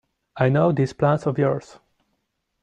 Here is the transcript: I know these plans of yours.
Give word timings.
I 0.35 0.49
know 0.49 0.71
these 0.71 0.93
plans 0.93 1.27
of 1.27 1.37
yours. 1.37 1.77